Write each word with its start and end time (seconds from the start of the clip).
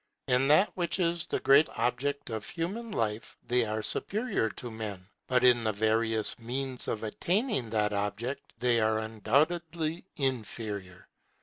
In 0.27 0.47
that 0.47 0.71
which 0.73 0.97
is 0.99 1.27
the 1.27 1.39
great 1.41 1.69
object 1.77 2.31
of 2.31 2.49
human 2.49 2.89
life, 2.89 3.37
they 3.45 3.65
are 3.65 3.83
superior 3.83 4.49
to 4.49 4.71
men; 4.71 5.05
but 5.27 5.43
in 5.43 5.63
the 5.63 5.71
various 5.73 6.39
means 6.39 6.87
of 6.87 7.03
attaining 7.03 7.69
that 7.69 7.93
object 7.93 8.53
they 8.59 8.79
are 8.79 8.97
undoubtedly 8.97 10.03
inferior. 10.15 11.07